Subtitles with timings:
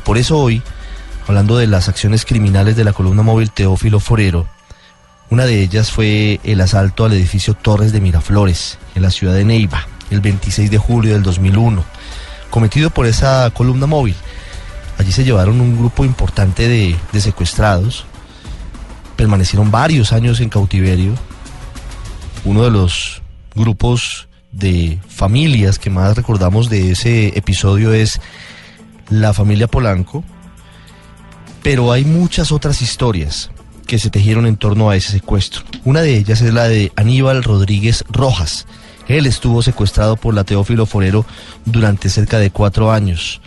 [0.00, 0.62] Por eso hoy,
[1.26, 4.46] hablando de las acciones criminales de la columna móvil Teófilo Forero,
[5.30, 9.44] una de ellas fue el asalto al edificio Torres de Miraflores, en la ciudad de
[9.44, 11.84] Neiva, el 26 de julio del 2001,
[12.50, 14.14] cometido por esa columna móvil.
[14.98, 18.04] Allí se llevaron un grupo importante de, de secuestrados,
[19.16, 21.14] permanecieron varios años en cautiverio.
[22.44, 23.22] Uno de los
[23.54, 28.20] grupos de familias que más recordamos de ese episodio es
[29.08, 30.24] la familia Polanco,
[31.62, 33.50] pero hay muchas otras historias
[33.86, 35.62] que se tejieron en torno a ese secuestro.
[35.84, 38.66] Una de ellas es la de Aníbal Rodríguez Rojas.
[39.08, 41.26] Él estuvo secuestrado por la Teófilo Forero
[41.64, 43.40] durante cerca de cuatro años.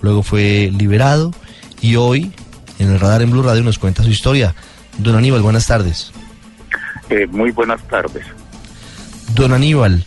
[0.00, 1.32] Luego fue liberado
[1.80, 2.32] y hoy
[2.78, 4.54] en el radar en Blue Radio nos cuenta su historia.
[4.98, 6.12] Don Aníbal, buenas tardes.
[7.10, 8.24] Eh, muy buenas tardes.
[9.34, 10.04] Don Aníbal,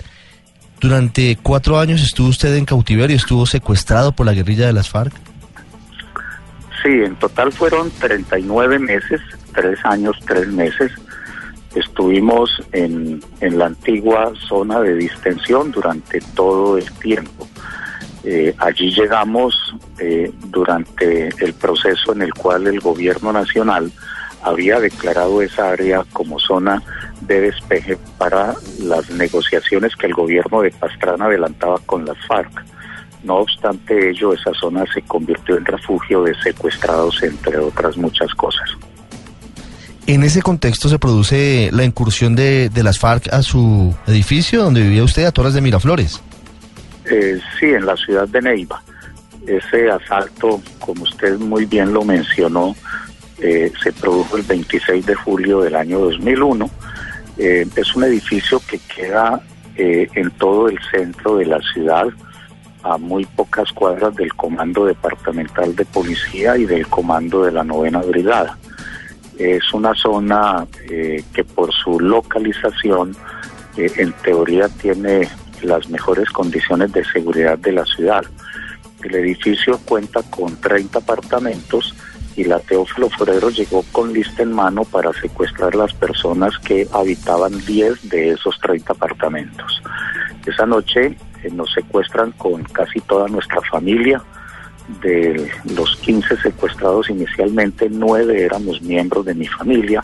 [0.81, 5.13] durante cuatro años estuvo usted en cautiverio, estuvo secuestrado por la guerrilla de las FARC.
[6.84, 9.22] Sí, en total fueron 39 meses,
[9.53, 10.92] tres años, tres meses.
[11.75, 17.48] Estuvimos en, en la antigua zona de distensión durante todo el tiempo.
[18.23, 19.55] Eh, allí llegamos
[20.00, 23.92] eh, durante el proceso en el cual el gobierno nacional
[24.44, 26.81] había declarado esa área como zona
[27.22, 32.66] de despeje para las negociaciones que el gobierno de Pastrana adelantaba con las FARC.
[33.23, 38.70] No obstante ello, esa zona se convirtió en refugio de secuestrados, entre otras muchas cosas.
[40.08, 44.81] En ese contexto se produce la incursión de, de las FARC a su edificio donde
[44.81, 46.22] vivía usted, a Torres de Miraflores.
[47.05, 48.81] Eh, sí, en la ciudad de Neiva.
[49.45, 52.76] Ese asalto, como usted muy bien lo mencionó,
[53.42, 56.70] eh, se produjo el 26 de julio del año 2001.
[57.39, 59.42] Eh, es un edificio que queda
[59.75, 62.08] eh, en todo el centro de la ciudad,
[62.83, 68.02] a muy pocas cuadras del Comando Departamental de Policía y del Comando de la Novena
[68.02, 68.59] Brigada.
[69.39, 73.16] Es una zona que por su localización,
[73.76, 75.27] en teoría, tiene
[75.64, 78.23] las mejores condiciones de seguridad de la ciudad.
[79.04, 81.95] El edificio cuenta con 30 apartamentos
[82.36, 87.64] y la Teófilo Forero llegó con lista en mano para secuestrar las personas que habitaban
[87.65, 89.81] 10 de esos 30 apartamentos.
[90.45, 94.21] Esa noche eh, nos secuestran con casi toda nuestra familia.
[95.02, 100.03] De los 15 secuestrados inicialmente, 9 éramos miembros de mi familia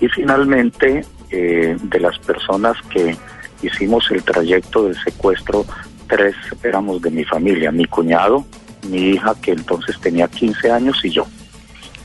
[0.00, 3.16] y finalmente eh, de las personas que
[3.62, 5.64] hicimos el trayecto del secuestro,
[6.08, 8.44] tres éramos de mi familia, mi cuñado,
[8.88, 11.26] mi hija que entonces tenía 15 años y yo.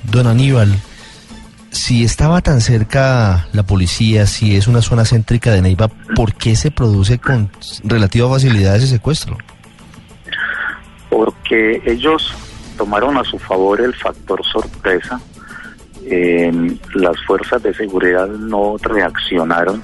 [0.03, 0.69] Don Aníbal,
[1.71, 6.55] si estaba tan cerca la policía, si es una zona céntrica de Neiva, ¿por qué
[6.55, 7.49] se produce con
[7.83, 9.37] relativa facilidad ese secuestro?
[11.09, 12.33] Porque ellos
[12.77, 15.19] tomaron a su favor el factor sorpresa.
[16.95, 19.81] las fuerzas de seguridad no reaccionaron.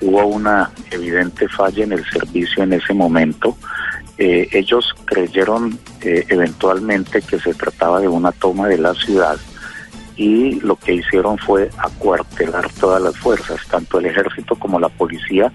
[0.00, 3.56] Hubo una evidente falla en el servicio en ese momento.
[4.18, 9.36] Eh, ellos creyeron eh, eventualmente que se trataba de una toma de la ciudad
[10.16, 15.52] y lo que hicieron fue acuartelar todas las fuerzas, tanto el ejército como la policía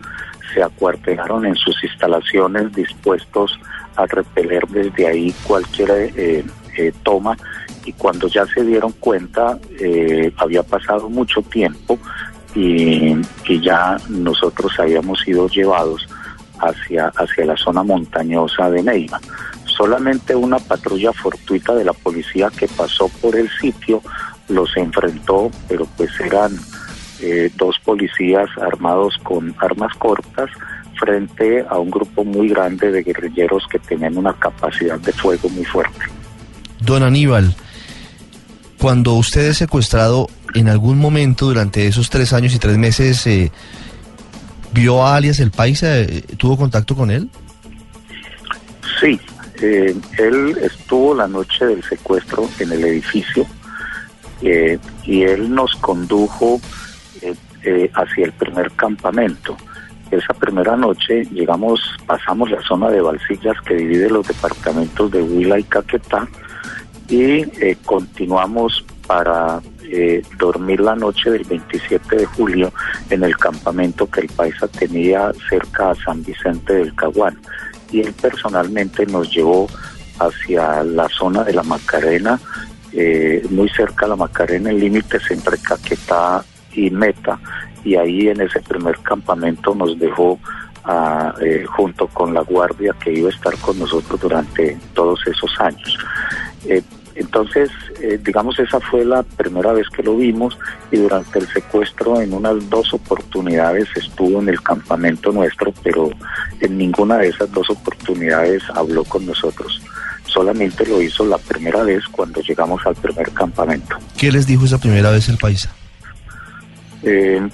[0.53, 3.59] se acuartelaron en sus instalaciones dispuestos
[3.95, 6.43] a repeler desde ahí cualquier eh,
[7.03, 7.37] toma
[7.85, 9.59] y cuando ya se dieron cuenta
[10.37, 11.99] había pasado mucho tiempo
[12.55, 13.15] y,
[13.47, 16.07] y ya nosotros habíamos sido llevados
[16.59, 19.19] hacia, hacia la zona montañosa de Neiva.
[19.79, 24.03] Solamente una patrulla fortuita de la policía que pasó por el sitio
[24.49, 26.51] los enfrentó, pero pues eran
[27.21, 30.49] eh, dos policías armados con armas cortas
[30.99, 35.63] frente a un grupo muy grande de guerrilleros que tenían una capacidad de fuego muy
[35.63, 36.01] fuerte.
[36.81, 37.55] Don Aníbal,
[38.77, 43.49] cuando usted es secuestrado, en algún momento durante esos tres años y tres meses, eh,
[44.71, 45.99] ¿Vio a alias el Paisa?
[45.99, 47.29] Eh, ¿Tuvo contacto con él?
[48.99, 49.19] Sí,
[49.61, 53.45] eh, él estuvo la noche del secuestro en el edificio
[54.41, 56.61] eh, y él nos condujo
[57.93, 59.57] hacia el primer campamento.
[60.11, 65.59] Esa primera noche llegamos, pasamos la zona de Balsillas que divide los departamentos de Huila
[65.59, 66.27] y Caquetá
[67.09, 67.45] y
[67.85, 69.59] continuamos para
[69.91, 72.71] eh, dormir la noche del 27 de julio
[73.09, 77.35] en el campamento que el paisa tenía cerca a San Vicente del Caguán.
[77.91, 79.67] Y él personalmente nos llevó
[80.19, 82.39] hacia la zona de la Macarena,
[82.91, 86.43] eh, muy cerca a la Macarena, en límites entre Caquetá
[86.73, 87.39] y Meta.
[87.83, 90.39] Y ahí en ese primer campamento nos dejó
[90.83, 95.51] ah, eh, junto con la guardia que iba a estar con nosotros durante todos esos
[95.59, 95.97] años.
[97.15, 97.69] entonces,
[98.01, 100.57] eh, digamos, esa fue la primera vez que lo vimos
[100.91, 106.09] y durante el secuestro en unas dos oportunidades estuvo en el campamento nuestro, pero
[106.61, 109.81] en ninguna de esas dos oportunidades habló con nosotros.
[110.25, 113.97] Solamente lo hizo la primera vez cuando llegamos al primer campamento.
[114.17, 115.73] ¿Qué les dijo esa primera vez el paisa?
[117.03, 117.47] Eh,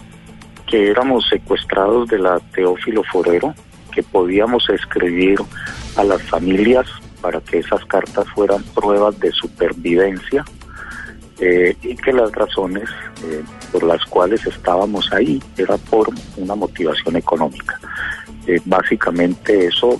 [0.68, 3.56] que éramos secuestrados de la Teófilo Forero,
[3.92, 5.40] que podíamos escribir
[5.96, 6.86] a las familias
[7.26, 10.46] para que esas cartas fueran pruebas de supervivencia
[11.40, 12.88] eh, y que las razones
[13.24, 17.80] eh, por las cuales estábamos ahí era por una motivación económica.
[18.46, 20.00] Eh, básicamente eso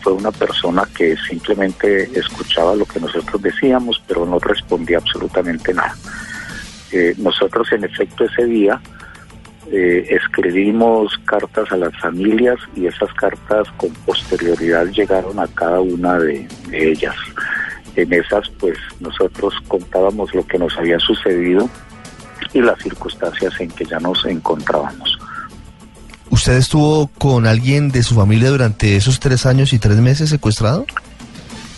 [0.00, 5.94] fue una persona que simplemente escuchaba lo que nosotros decíamos, pero no respondía absolutamente nada.
[7.18, 8.80] nosotros en efecto ese día
[9.70, 16.18] eh, escribimos cartas a las familias y esas cartas con posterioridad llegaron a cada una
[16.18, 17.14] de, ellas.
[17.94, 21.68] En esas pues nosotros contábamos lo que nos había sucedido
[22.54, 25.18] y las circunstancias en que ya nos encontrábamos.
[26.30, 30.86] ¿Usted estuvo con alguien de su familia durante esos tres años y tres meses secuestrado?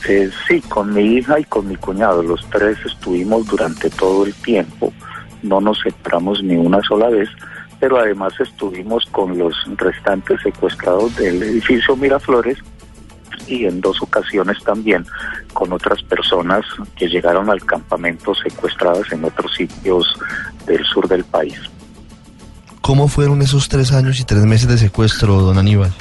[0.09, 2.23] Eh, sí, con mi hija y con mi cuñado.
[2.23, 4.93] Los tres estuvimos durante todo el tiempo.
[5.43, 7.29] No nos separamos ni una sola vez
[7.81, 12.59] pero además estuvimos con los restantes secuestrados del edificio Miraflores
[13.47, 15.07] y en dos ocasiones también
[15.55, 20.15] con otras personas que llegaron al campamento secuestradas en otros sitios
[20.67, 21.59] del sur del país.
[22.81, 25.93] ¿Cómo fueron esos tres años y tres meses de secuestro, don Aníbal?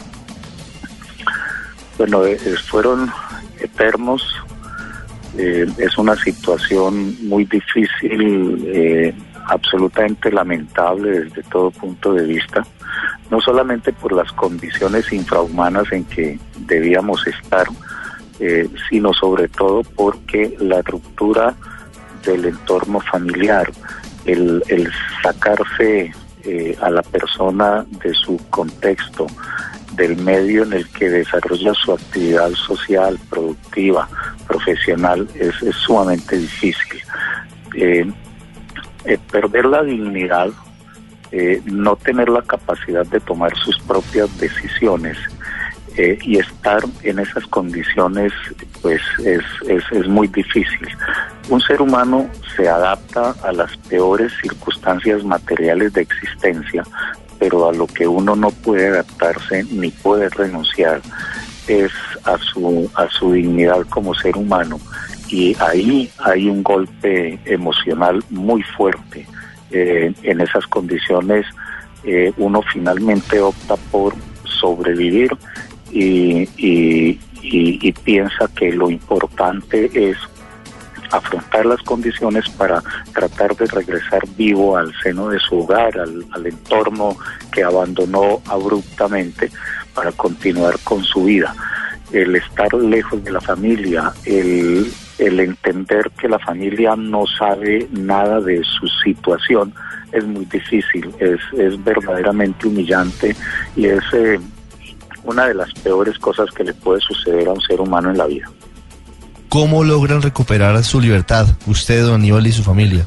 [1.97, 2.37] Bueno, eh,
[2.69, 3.11] fueron
[3.59, 4.21] eternos.
[5.37, 8.63] Eh, es una situación muy difícil.
[8.67, 9.13] Eh,
[9.49, 12.65] absolutamente lamentable desde todo punto de vista,
[13.29, 17.67] no solamente por las condiciones infrahumanas en que debíamos estar,
[18.39, 21.55] eh, sino sobre todo porque la ruptura
[22.25, 23.71] del entorno familiar,
[24.25, 24.63] el,
[25.23, 26.13] sacarse
[26.43, 29.27] eh, a la persona de su contexto,
[29.95, 34.07] del medio en el que desarrolla su actividad social, productiva,
[34.47, 37.01] profesional, es, sumamente difícil.
[37.75, 38.09] Eh,
[39.05, 40.49] eh, perder la dignidad,
[41.31, 45.17] eh, no tener la capacidad de tomar sus propias decisiones
[45.95, 48.33] eh, y estar en esas condiciones,
[48.81, 50.87] pues es, es, es muy difícil.
[51.49, 56.83] Un ser humano se adapta a las peores circunstancias materiales de existencia,
[57.39, 61.01] pero a lo que uno no puede adaptarse ni puede renunciar
[61.67, 61.91] es
[62.25, 64.79] a su, a su dignidad como ser humano
[65.29, 69.27] y ahí hay un golpe emocional muy fuerte.
[69.71, 71.45] Eh, en esas condiciones
[72.03, 75.29] eh, uno finalmente opta por sobrevivir
[75.91, 76.47] y,
[78.03, 80.17] piensa que lo importante es
[81.11, 82.81] afrontar las condiciones para
[83.13, 87.15] tratar de regresar vivo al seno de su hogar, al, al entorno
[87.51, 89.51] que abandonó abruptamente
[89.93, 91.55] para continuar con su vida.
[92.11, 98.39] El estar lejos de la familia, el el entender que la familia no sabe nada
[98.41, 99.73] de su situación
[100.11, 103.35] es muy difícil, es, es verdaderamente humillante
[103.75, 104.39] y es eh,
[105.23, 108.25] una de las peores cosas que le puede suceder a un ser humano en la
[108.25, 108.49] vida.
[109.49, 113.05] ¿Cómo logran recuperar su libertad, usted, don Aníbal y su familia?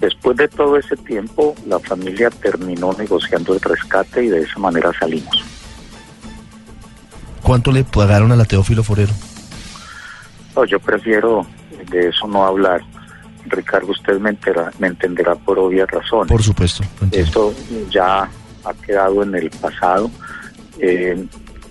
[0.00, 4.92] Después de todo ese tiempo, la familia terminó negociando el rescate y de esa manera
[4.98, 5.44] salimos.
[7.42, 9.12] ¿Cuánto le pagaron a la Teófilo Forero?
[10.68, 11.46] Yo prefiero
[11.90, 12.82] de eso no hablar.
[13.46, 14.36] Ricardo, usted me,
[14.78, 16.30] me entenderá por obvias razones.
[16.30, 16.84] Por supuesto.
[17.10, 17.54] Esto
[17.90, 18.28] ya
[18.64, 20.10] ha quedado en el pasado.
[20.78, 21.26] Eh,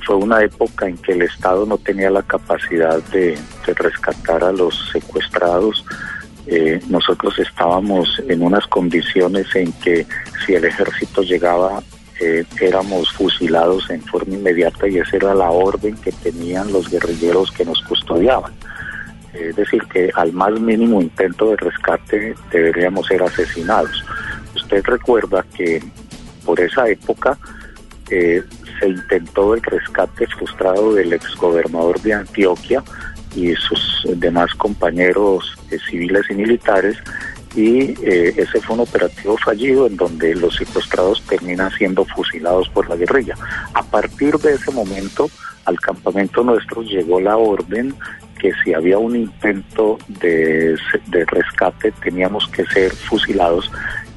[0.05, 4.89] fue una época en que el Estado no tenía la capacidad de, rescatar a los
[4.91, 5.85] secuestrados.
[6.47, 10.07] Eh, nosotros estábamos en unas condiciones en que
[10.43, 11.83] si el ejército llegaba
[12.59, 17.65] éramos fusilados en forma inmediata y esa era la orden que tenían los guerrilleros que
[17.65, 18.53] nos custodiaban.
[19.33, 24.03] Es decir, que al más mínimo intento de rescate deberíamos ser asesinados.
[24.55, 25.81] Usted recuerda que
[26.45, 27.37] por esa época
[28.09, 28.41] eh,
[28.79, 32.83] se intentó el rescate frustrado del exgobernador de Antioquia
[33.35, 36.97] y sus demás compañeros eh, civiles y militares
[37.55, 42.89] y eh, ese fue un operativo fallido en donde los secuestrados terminan siendo fusilados por
[42.89, 43.35] la guerrilla.
[43.73, 45.29] A partir de ese momento
[45.65, 47.93] al campamento nuestro llegó la orden
[48.39, 50.77] que si había un intento de,
[51.27, 53.69] rescate teníamos que ser fusilados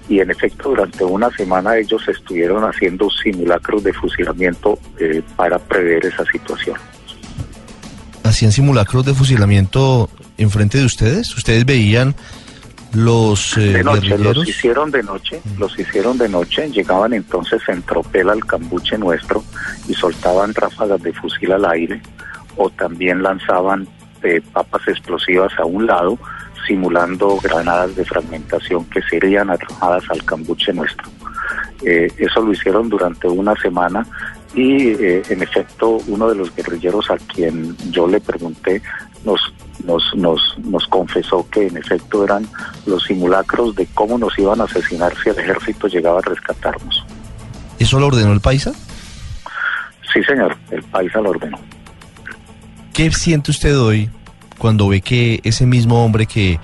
[0.09, 6.07] y en efecto durante una semana ellos estuvieron haciendo simulacros de fusilamiento eh, para prever
[6.07, 6.77] esa situación.
[8.23, 10.09] ¿Hacían simulacros de fusilamiento
[10.39, 11.37] enfrente de ustedes?
[11.37, 12.15] ¿Ustedes veían
[12.95, 14.37] los de eh, noche, guerrilleros?
[14.37, 19.43] los hicieron de noche, los hicieron de noche, llegaban entonces en tropel al cambuche nuestro
[19.89, 22.01] y soltaban ráfagas de fusil al aire
[22.57, 23.89] o también lanzaban
[24.23, 26.19] eh, papas explosivas a un lado
[26.67, 31.09] simulando granadas de fragmentación que serían arrojadas al cambuche nuestro.
[31.85, 34.07] Eh, eso lo hicieron durante una semana
[34.55, 38.83] y eh, en efecto uno de los guerrilleros a quien yo le pregunté
[39.25, 39.41] nos,
[39.85, 42.47] nos, nos, nos confesó que en efecto eran
[42.87, 47.05] los simulacros de cómo nos iban a asesinar si el ejército llegaba a rescatarnos.
[47.79, 48.73] ¿Eso lo ordenó el paisa?
[50.13, 51.59] Sí, señor, el paisa lo ordenó.
[52.93, 54.11] ¿Qué siente usted hoy
[54.59, 56.61] cuando ve que ese mismo hombre que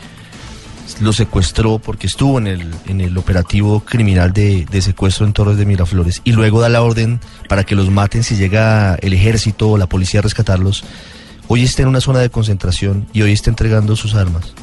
[1.01, 5.57] lo secuestró porque estuvo en el, en el operativo criminal de, de secuestro en Torres
[5.57, 9.71] de Miraflores y luego da la orden para que los maten si llega el ejército
[9.71, 10.85] o la policía a rescatarlos,
[11.49, 14.55] hoy está en una zona de concentración y hoy está entregando sus armas?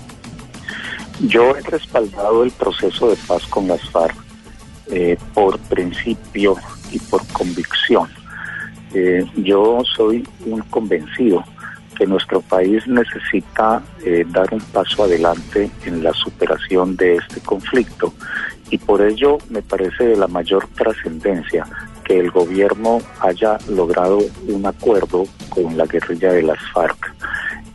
[1.21, 4.15] Yo he respaldado el proceso de paz con las FARC
[4.91, 6.55] eh, por principio
[6.91, 8.07] y por convicción.
[8.93, 11.43] Eh, yo soy un convencido
[11.95, 18.13] que nuestro país necesita eh, dar un paso adelante en la superación de este conflicto
[18.69, 21.65] y por ello me parece de la mayor trascendencia
[22.05, 27.13] que el gobierno haya logrado un acuerdo con la guerrilla de las FARC.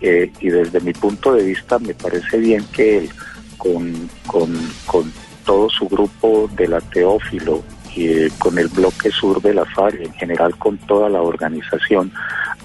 [0.01, 3.11] Eh, y desde mi punto de vista me parece bien que él,
[3.59, 4.55] con, con,
[4.87, 5.13] con
[5.45, 7.63] todo su grupo de la Teófilo
[7.95, 12.13] y eh, con el bloque sur de la FARC, en general con toda la organización,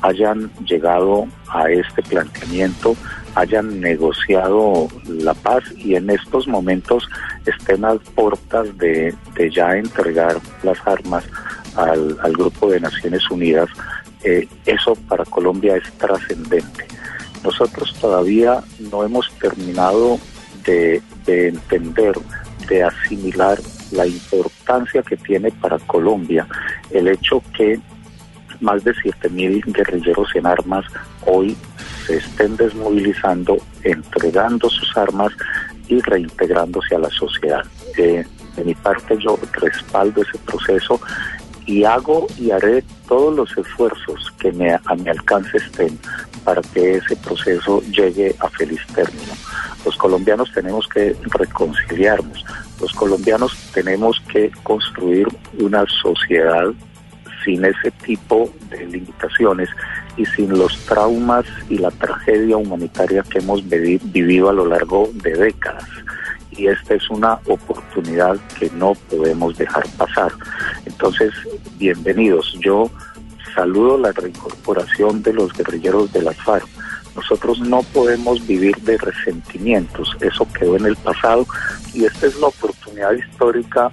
[0.02, 2.96] hayan llegado a este planteamiento,
[3.34, 7.10] hayan negociado la paz y en estos momentos
[7.46, 11.26] estén a puertas de, de ya entregar las armas
[11.76, 13.70] al, al, grupo de Naciones Unidas.
[14.24, 16.88] Eh, eso para Colombia es trascendente.
[17.44, 20.20] Nosotros todavía no hemos terminado
[20.66, 22.16] de, de entender,
[22.68, 23.60] de asimilar
[23.92, 26.48] la importancia que tiene para Colombia
[26.92, 27.80] el hecho que
[28.62, 30.86] más de 7.000 guerrilleros en armas
[31.26, 31.56] hoy
[32.06, 35.34] se estén desmovilizando, entregando sus armas
[35.88, 37.64] y reintegrándose a la sociedad.
[37.98, 41.00] Eh, de mi parte yo respaldo ese proceso
[41.66, 45.98] y hago y haré todos los esfuerzos que me, a mi alcance estén
[46.44, 49.34] para que ese proceso llegue a feliz término.
[49.84, 52.46] Los colombianos tenemos que reconciliarnos,
[52.80, 55.28] los colombianos tenemos que construir
[55.60, 56.72] una sociedad
[57.44, 59.70] sin ese tipo de limitaciones
[60.18, 65.34] y sin los traumas y la tragedia humanitaria que hemos vivido a lo largo de
[65.34, 65.88] décadas.
[66.58, 70.32] Y esta es una oportunidad que no podemos dejar pasar.
[70.86, 71.34] Entonces,
[71.78, 72.56] bienvenidos.
[72.60, 72.90] Yo
[73.54, 76.68] saludo la reincorporación de los guerrilleros de las FARC.
[77.16, 81.48] Nosotros no podemos vivir de resentimientos, eso quedó en el pasado
[81.94, 83.90] y esta es la oportunidad histórica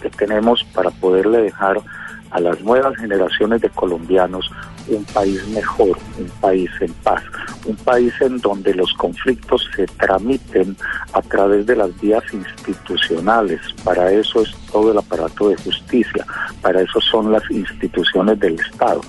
[0.00, 1.82] que tenemos para poderle dejar
[2.30, 4.48] a las nuevas generaciones de colombianos
[4.88, 7.22] un país mejor, un país en paz,
[7.64, 10.76] un país en donde los conflictos se tramiten
[11.12, 13.60] a través de las vías institucionales.
[13.84, 16.26] Para eso es todo el aparato de justicia,
[16.60, 19.00] para eso son las instituciones del Estado,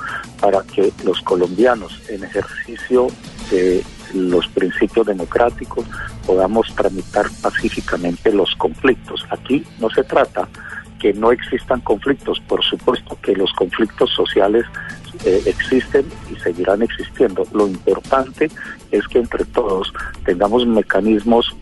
[0.42, 3.08] para que los colombianos en ejercicio
[3.52, 5.86] de los principios democráticos
[6.26, 9.26] podamos tramitar pacíficamente los conflictos.
[9.30, 10.48] Aquí no se trata
[10.98, 12.40] que no existan conflictos.
[12.48, 14.66] Por supuesto que los conflictos sociales
[15.26, 17.44] eh, existen y seguirán existiendo.
[17.54, 18.50] Lo importante
[18.92, 19.92] es que entre todos
[20.26, 21.56] tengamos mecanismos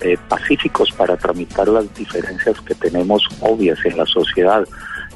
[0.00, 4.64] eh, pacíficos para tramitar las diferencias que tenemos obvias en la sociedad,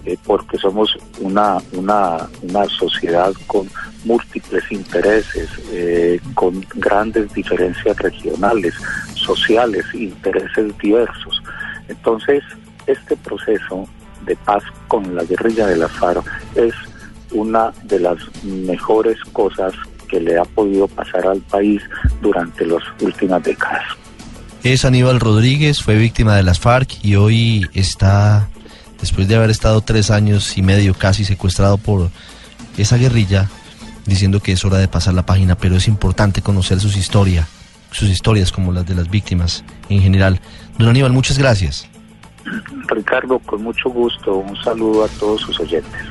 [0.05, 3.71] eh, porque somos una, una, una sociedad con
[4.05, 8.75] múltiples intereses, eh, con grandes diferencias regionales,
[9.15, 11.41] sociales, intereses diversos.
[11.87, 12.43] Entonces,
[12.89, 13.87] este proceso
[14.27, 16.25] de paz con la guerrilla de la FARC
[16.57, 16.75] es
[17.33, 19.73] una de las mejores cosas
[20.09, 21.83] que le ha podido pasar al país
[22.21, 23.83] durante las últimas décadas.
[24.63, 28.49] Es Aníbal Rodríguez, fue víctima de las FARC y hoy está,
[29.01, 32.11] después de haber estado tres años y medio casi secuestrado por
[32.77, 33.49] esa guerrilla,
[34.07, 37.49] diciendo que es hora de pasar la página, pero es importante conocer sus historias,
[37.91, 40.41] sus historias como las de las víctimas en general.
[40.79, 41.89] Don Aníbal, muchas gracias.
[42.89, 46.03] Ricardo, con mucho gusto, un saludo a todos sus oyentes.